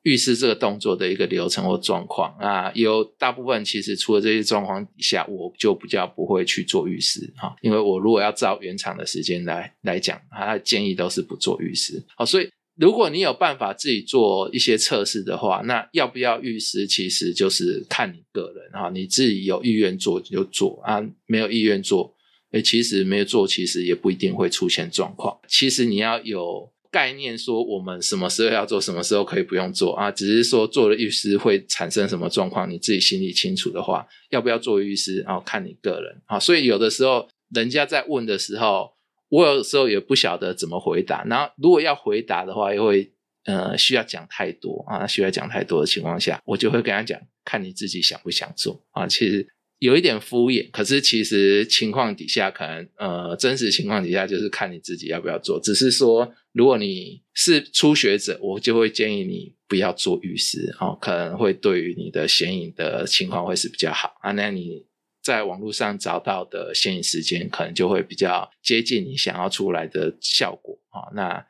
[0.03, 2.73] 浴室这个动作的一个流程或状况啊。
[2.75, 12.05] 有大部分其实除了这些状况下，我就比较不会去做浴室哈，因为我如果要照原厂的时间来来讲，他建议都是不做浴室。
[12.17, 22.13] 好，所以如果你有办法自己做一些测试的话，那要不要浴室，其实就是看你个人哈，你自己有意愿做就做啊，没有意愿做。
[22.53, 25.39] 哎，其实没有做，其实也不一定会出现状况。
[25.49, 30.11] 其实你要有概念，说我们什么时候要做，什么时候可以不用做啊？
[30.11, 36.39] 只是说做了浴师会产生什么状况，你自己心里清楚的话，要不要做浴师，然后看你个人啊。
[36.39, 38.93] 所以有的时候人家在问的时候，
[39.31, 41.25] 我有时候也不晓得怎么回答。
[41.25, 43.11] 然后如果要回答的话，又会
[43.47, 49.07] 呃需要讲太多啊，需要讲太多的情况下，我就会跟他讲，看你自己想不想做啊。
[49.07, 49.49] 其实。
[49.83, 55.59] 有一点敷衍，可是其实情况底下可能呃，真实情况底下就是看你自己要不要做。
[55.59, 64.31] 只是说，如果你是初学者，我就会建议你不要做浴室哦，可能会对于你的显影的情况会是比较好啊。
[64.31, 64.87] 那你
[65.21, 71.11] 在网络上找到的显影时间，可能就会比较接近你想要出来的效果啊。
[71.17, 71.45] 那。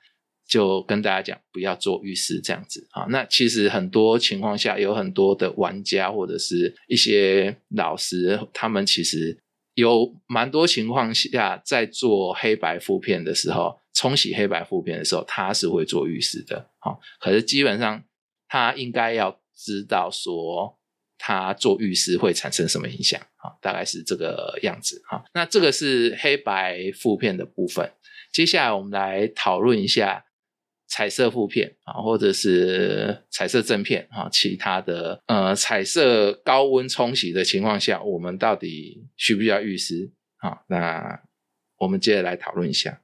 [0.53, 3.07] 就跟大家讲，不要做浴室这样子啊。
[3.09, 16.69] 那其实很多情况下，有很多的玩家或者是一些老师，他们其实有蛮多情况下在做黑白负片的时候，冲洗黑白负片的时候，他是会做浴室的。
[16.81, 18.05] 好，可是基本上
[18.47, 20.79] 他应该要知道说，
[21.17, 23.57] 他做浴室会产生什么影响啊？
[23.63, 25.25] 大概是这个样子哈。
[25.33, 27.91] 那这个是黑白负片的部分。
[28.31, 30.27] 接下来我们来讨论一下。
[30.95, 40.59] 彩色负片啊，或者是彩色正片啊，其他的呃，彩色高温冲洗的情况下，我们到底需不需要预湿啊？
[40.69, 41.23] 那
[41.79, 43.01] 我们接着来讨论一下，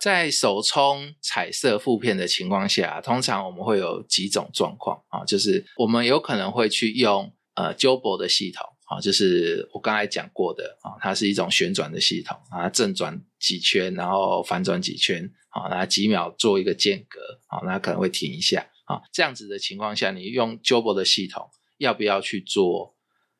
[0.00, 8.64] 在手冲彩色负片的情况下，通常我们会有几种状况啊，就是我们有可能会去用呃 Jobo 的系统。
[8.84, 22.94] 啊，就是我刚才讲过的啊，它是一种旋转的系统啊，正转几圈，然后反转几圈，啊，那几秒做一个间隔，啊，那可能会停一下，啊，这样子的情况下，你用 Jobo 的系统要不要去做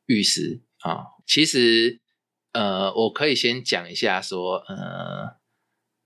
[0.07, 1.05] 玉石啊？
[1.27, 2.01] 其实，
[2.53, 5.37] 呃，我可以先讲一下说，呃，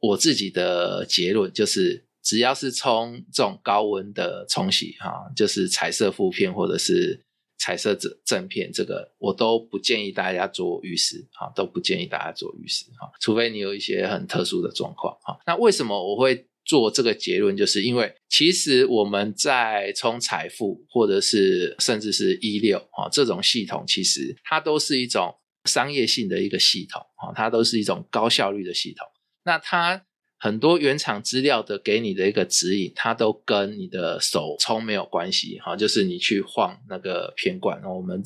[0.00, 7.24] 我自己的结论就是，只要是冲这种高温的冲洗，哈，就是彩色负片或者是。
[7.58, 15.36] 彩色正正片，这个我都不建议大家做浴室啊，都不建议大家做浴室啊，除非你有一些很特殊的状况啊。
[15.46, 17.56] 那为什么我会做这个结论？
[17.56, 25.34] 就是因为其实我们在冲财富或者是甚至是一六啊这种系统，其实它都是一种
[25.64, 29.06] 商业性的一个系统啊，它都是一种高效率的系统。
[29.44, 30.04] 那它
[30.38, 38.22] 很多原厂资料的给你的一个指引，它都跟你的手冲没有关系哈，就是你去晃那个片罐，我们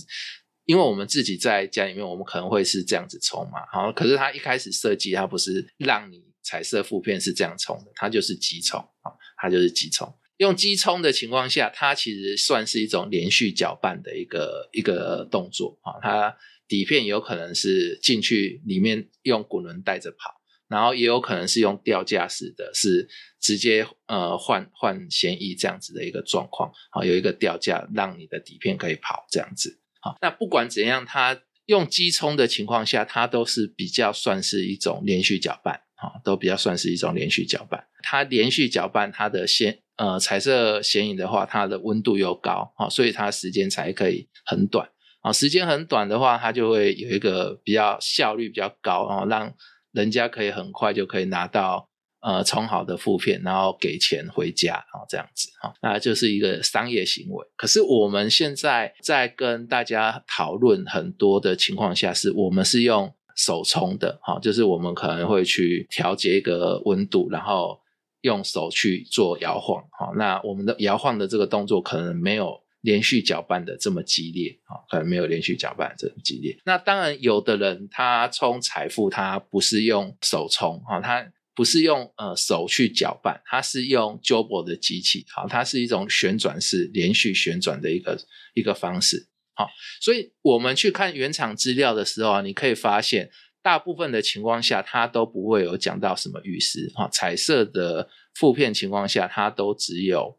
[0.65, 10.13] 因为我们自己在家里面，我们可能会是这样子冲嘛，好，可是它一开始设计它不是让你彩色负片是这样冲的，它就是机冲啊，它就是机冲。
[10.39, 16.01] 用机冲的情况下，它其实算是一种连续搅拌的一个一个动作啊。
[16.03, 16.37] 它
[16.67, 20.42] 底片有可能是进去里面用滚轮带着跑，
[20.73, 23.07] 然后也有可能是用吊架式的，是
[23.39, 27.05] 直接呃换换显影这样子的一个状况啊。
[27.05, 30.17] 有一个吊架让你的底片可以跑这样子啊。
[30.23, 37.87] 那不管怎样，它用机冲的情况下，它都是比较算是一种连续搅拌啊，都比较算是一种连续搅拌。
[38.03, 39.79] 它连续搅拌它的先。
[39.97, 44.89] 呃，彩色显影的话，它的温度又高啊，所以它时间才可以很短
[45.21, 45.31] 啊。
[45.31, 49.55] 时间很短的话，它就会有一个比较效率比较高啊，让
[49.93, 51.89] 人家可以很快就可以拿到
[52.21, 57.47] 呃冲好的副片，然后给钱回家啊，这样子啊，那就是一个商业行为。
[57.57, 67.81] 可是我们现在在跟大家讨论很多的情况下，是我们是用手冲的哈，就是我们可能会去调节一个温度，然后。
[68.23, 76.57] 用手去做摇晃，哈，那我们的摇晃的这个动作可能没有连续搅拌的这么激烈，啊，可能没有连续搅拌这么激烈。
[76.65, 88.19] 那当然，有的人他冲财富，他不是用手冲，哈，他不是用呃手去搅拌，他是用 Jobo 的机器，好，它是一种旋转式连续旋转的一个
[88.55, 89.69] 一个方式，好，
[90.01, 93.31] 所以我们去看原厂资料的时候啊，你可以发现。
[93.65, 100.37] 大部分的情况下，它都不会有讲到什么预湿哈，彩色的负片情况下，它都只有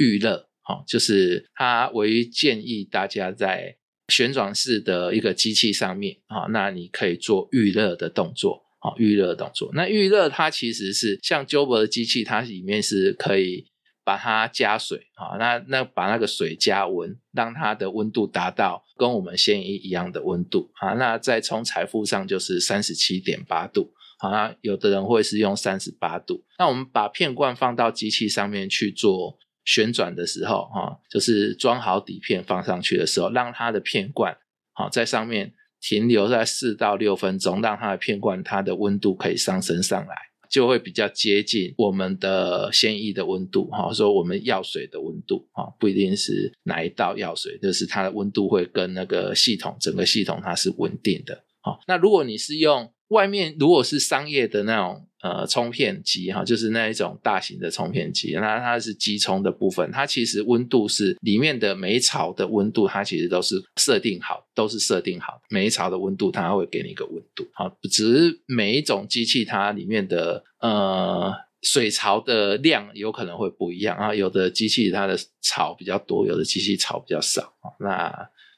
[0.00, 3.76] 预热哦，就是它唯一建议大家在
[4.08, 9.70] 旋转式的一个机器上面啊，那你可以做预热的动作啊，预热动作。
[9.74, 13.66] 那预热它其实是像 Jobo 的机器，它里面是可以。
[14.02, 20.94] 把它加水啊，那那把那个水加温，让它的温度达到跟我们现一一样的温度啊。
[20.94, 26.42] 那在从财富上就是三十七点八度啊，有的人会是用三十八度。
[26.58, 34.36] 那我们把片罐放到机器上面去做旋转的时候哈，就是装好底片放上去的时候，让它的片罐
[34.72, 40.14] 好在上面停留在四到六分钟，让它的片罐它的温度可以上升上来。
[40.48, 52.92] 就会比较接近我们的鲜液的温度，哈，说我们药水的温度，哈，不一定是哪一道药水，就是它的温度会跟那个系统整个系统它是稳定的，好，那如果你是用。
[53.10, 77.52] 外面如果是商业的那种呃冲片机哈，就是那一种大型的冲片机，那它是机冲的部分，它其实温度是里面的每一槽的温度，它其实都是设定好，都是设定好，每一槽的温度它会给你一个温度，好，只是每一种机器它里面的呃水槽的量有可能会不一样啊，有的机器它的槽比较多，有的机器槽比较少。
[77.80, 78.10] 那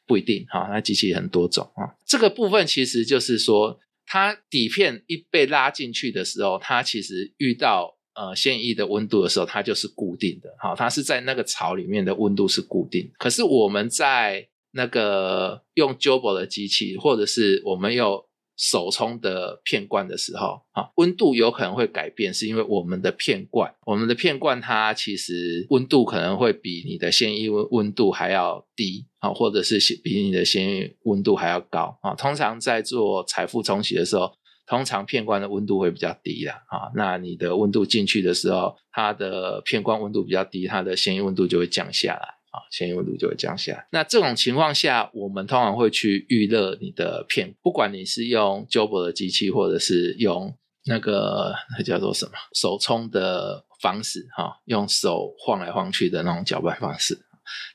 [0.06, 3.80] 不一定哈，那机器很多种啊，这个部分其实就是说。
[4.06, 10.54] 它底片一被拉进去的时候，它其实遇到呃现役的温度的时候，它就是固定的。
[10.60, 13.10] 好，它是在那个槽里面的温度是固定。
[13.18, 18.26] 可是我们在那个用 Jobo 的机器，或者是我们有
[18.56, 34.32] 手冲的片罐的时候，啊，温度有可能会改变，是因为我们的片罐，我们的片罐它其实温度可能会比你的鲜衣温温度还要低，啊，或者是比你的鲜衣温度还要高，啊，通常在做财富冲洗的时候，
[34.66, 42.41] 通常片罐的温度会比较低的，啊，那你的温度进去的时候，它的片罐温度比较低，它的鲜衣温度就会降下来。
[42.52, 43.88] 啊，显影温度就会降下来。
[43.90, 57.18] 那这种情况下，我们通常会去预热你的片，不管你是用 j o b 的机器，或者是用那个那叫做什么手冲的方式，哈，用手晃来晃去的那种搅拌方式，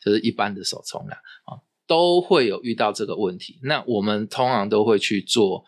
[0.06, 3.60] 就是一般的手冲啊，啊，都会有遇到这个问题。
[3.64, 5.66] 那我们通常都会去做。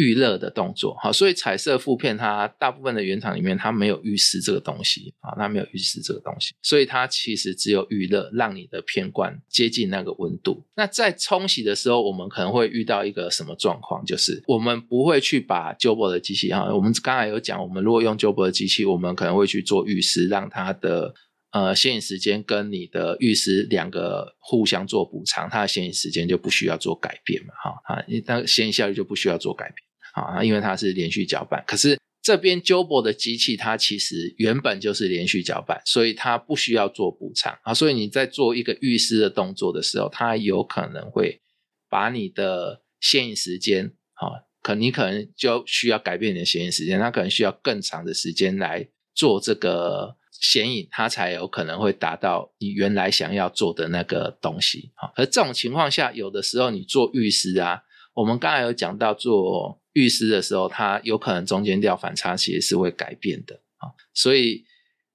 [0.00, 10.64] 预热的动作，好，所以彩色负片它大部分的原厂里面它没有预湿这个东西啊，它没有预湿这个东西，所以它其实只有预热，让你的片罐接近那个温度。
[10.74, 21.14] 那在冲洗的时候，我们可能会遇到一个什么状况，就是我们不会去把 job 的机器哈，我们刚才有讲，我们如果用 job 的机器，我们可能会去做预湿，让它的。
[21.52, 29.76] 呃，显影时间跟你的预湿两个互相做补偿，它的显影时间就不需要做改变嘛，哈，啊，那显影效率就不需要做改变，
[30.14, 31.62] 啊，因为它是连续搅拌。
[31.66, 37.72] 可是这边 Jobo 的机器，它其实原本就是连续搅拌，所以它不需要做补偿啊。
[37.72, 41.40] 所以你在做一个预湿的动作的时候，它有可能会
[41.88, 54.90] 把你的显影时间啊可你可能就需要改变你的显影时间，它可能需要更长的时间来做这个显影，它才有可能会达到你原来想要做的那个东西。
[54.94, 57.82] 哈，而这种情况下，有的时候你做预师啊，
[58.12, 64.64] 我们刚才有讲到做预师的时候，它有可能中间调反差其实是会改变的啊，所以。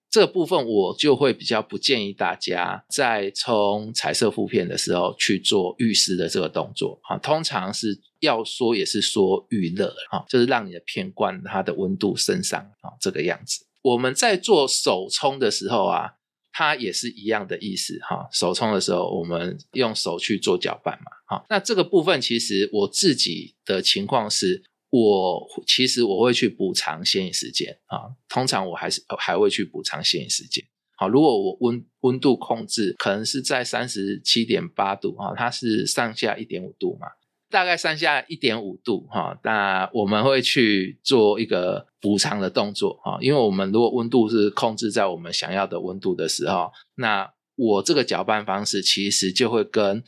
[0.07, 13.65] 这部分我就会比较不建议大家在冲彩色负片的时候去做预湿的这个动作啊，通常是要说也是说预热啊，就是让你的片罐它的温度升上啊这个样子。
[13.81, 16.13] 我们在做手冲的时候啊，
[16.55, 18.27] 它也是一样的意思哈。
[18.31, 24.63] 手冲的时候，我们用手去做搅拌嘛，哈，那这个部分其实我自己的情况是。
[24.91, 30.63] 我其实我会去补偿显影时间啊，通常我还是还会去补偿显影时间。
[30.95, 37.07] 好，如果我温温度控制可能是在三十七点八度啊，它是上下一点五度嘛，
[37.55, 50.03] 大概上下一点五度哈，那我们会去做一个补偿的动作啊，因为我们如果温度是控制在我们想要的温度的时候，那我这个搅拌方式其实就会跟。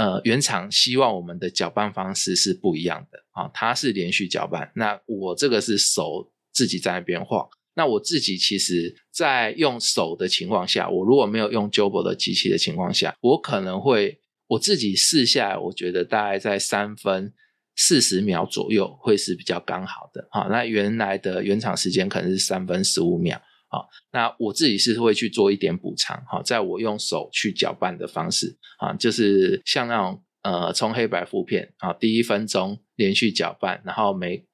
[0.00, 7.44] 呃，原厂希望我们的搅拌方式是不一样的啊，它是连续搅拌，那我这个是手自己在那边晃。
[7.74, 17.32] 那我自己其实，在用手的情况下，我如果没有用 Jobo 的机器的情况下，我可能会我自己试下来，我觉得大概在三分
[17.76, 20.48] 四十秒左右会是比较刚好的啊。
[20.50, 23.40] 那原来的原厂时间可能是三分十五秒。
[23.70, 34.46] 好，那我自己是会去做一点补偿，哈，在我用手去搅拌的方式，啊，就是像那种呃冲黑白负片，啊，第一分钟连续搅拌，然后每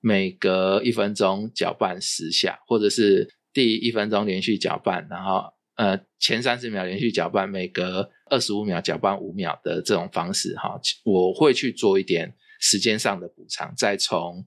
[0.00, 5.42] 每隔一分钟搅拌十下，或者是第一分钟连续搅拌，然后
[5.82, 14.44] 呃前三十秒连续搅拌，每隔二十五秒搅拌五秒的这种方式，哈，我会去做一点时间上的补偿，再从。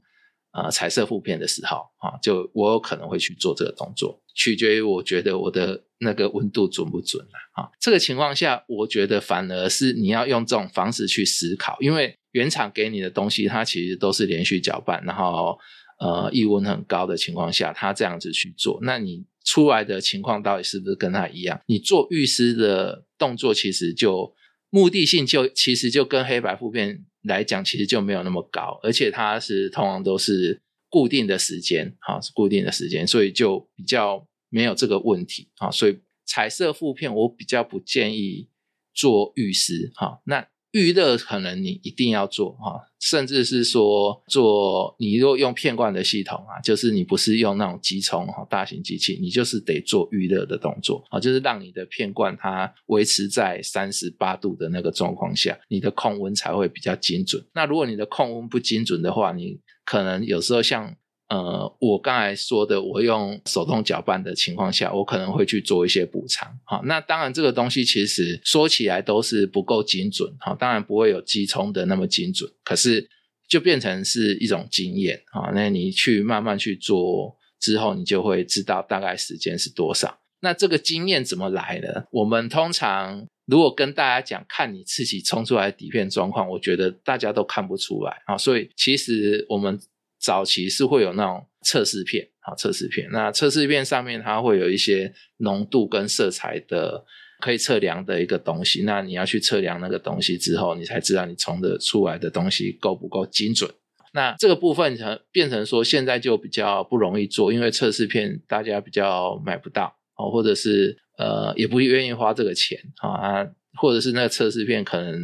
[0.57, 7.21] 呃，彩色负片的时候，啊，就我有可能会去做这个动作，取决于我觉得我的那个温度准不准
[7.55, 7.67] 啊。
[7.77, 15.59] 这个情况下，我觉得反而是你要用这种方式去思考，因为原厂给你的东西，它其实都是连续搅拌，然后
[15.99, 21.61] 呃，异温很高的情况下，它这样子去做，那你出来的情况到底是不是跟他一样？
[21.67, 24.35] 你做预湿的动作，其实就
[24.69, 27.05] 目的性就其实就跟黑白负片。
[27.27, 38.47] 来讲，其实就没有那么高，而且它是通常都是固定的时间，哈，是固定的时间，所以就比较没有这个问题，啊，所以彩色负片我比较不建议
[38.93, 40.47] 做预湿，哈，那。
[40.71, 57.45] 预热可能你一定要做哈，甚至是说做你如果用片罐的系统啊，就是你不是用那种机冲哈大型机器，你就是得做预热的动作啊，就是让你的片罐它维持在三十八度的那个状况下，你的控温才会比较精准。
[57.53, 60.95] 那如果你的控温不精准的话，你可能有时候像。
[61.27, 66.47] 呃，我刚才说的，我用手动搅拌的情况下，我可能会去做一些补偿。
[66.63, 70.31] 好，那当然这个东西其实说起来都是不够精准。
[70.39, 73.09] 好，当然不会有机冲的那么精准，可是
[73.49, 75.19] 就变成是一种经验。
[75.31, 80.19] 好，那你去慢慢去做之后，你就会知道大概时间是多少。
[80.41, 82.07] 那这个经验怎么来的？
[82.11, 88.37] 我们通常如果跟大家讲，看你自己冲出来底片状况，我觉得大家都看不出来啊。
[88.37, 89.79] 所以其实我们。
[90.25, 93.07] 早期是会有那种测试片，好测试片。
[93.11, 97.05] 那测试片上面它会有一些浓度跟色彩的
[97.39, 98.81] 可以测量的一个东西。
[98.85, 103.69] 那你要去测量那个东西之后，你才知道你冲的出来的东西够不够精准。
[104.13, 113.45] 那这个部分成变成说现在就比较不容易做，因为测试片大家比较买不到哦，或者是呃也不愿意花这个钱啊，
[113.79, 115.21] 或者是那个测试片可能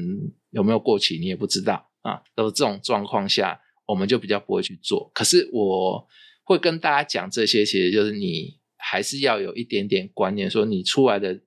[0.51, 3.59] 有没有过期你也不知道啊，都是这种状况下。
[3.91, 6.07] 我们就比较不会去做，可是我
[6.45, 11.41] 会跟大家讲这些，其实就是你还是要有一点点观念，说你出来的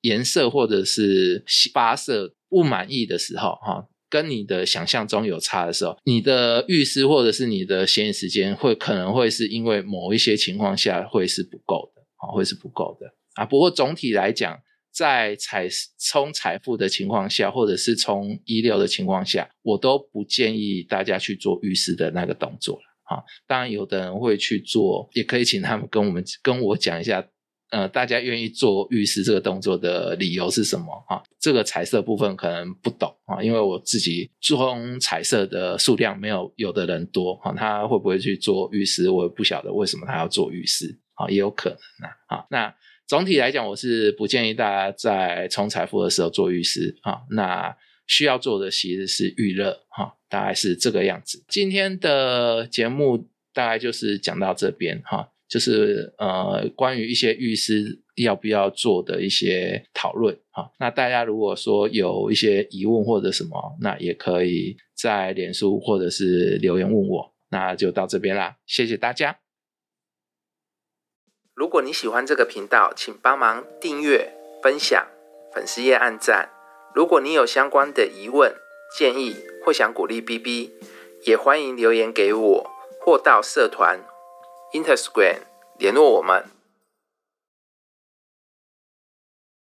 [0.00, 13.44] 颜色或者是发色不满意的时候，哈，跟你的想象中有差的时候，你的预湿或者是你的显影时间会可能会是因为某一些情况下会是不够的，啊，会是不够的啊。
[13.44, 14.58] 不过总体来讲。
[14.92, 15.66] 在采
[15.98, 22.82] 冲财富的情况下，或者是冲一六的情况下，我都不建议大家去做预示的那个动作了。
[23.04, 27.26] 啊，当然有的人会去做，也可以请他们跟我们跟我讲一下，
[27.70, 30.92] 呃，大家愿意做预示这个动作的理由是什么？
[31.08, 41.78] 啊，这个彩色部分可能不懂啊，因为我自己冲彩色的数量没有有的人多啊，他会不会去做预示，我也不晓得为什么他要做预示啊，也有可能
[42.28, 42.74] 啊，啊，那。
[43.12, 47.20] 总体来讲，我是不建议大家在冲财富的时候做预示啊。
[47.32, 51.44] 那需要做的其实是预热哈，大概是这个样子。
[51.46, 60.72] 今天的节目大概就是讲到这边哈，就是呃关于一些预示要不要做的一些讨论哈。
[60.80, 67.30] 那大家如果说有一些疑问或者什么，那也可以在脸书或者是留言问我。
[67.50, 69.41] 那就到这边啦，谢谢大家。
[71.54, 75.06] 如果你喜欢这个频道，请帮忙订阅、分享、
[75.52, 76.48] 粉丝页按赞。
[76.94, 78.54] 如果你有相关的疑问、
[78.96, 80.72] 建议或想鼓励 B B，
[81.26, 84.00] 也欢迎留言给我，或到社团
[84.72, 85.40] Instagram
[85.76, 86.42] 联络我们。